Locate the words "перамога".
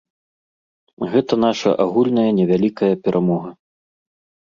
3.07-3.49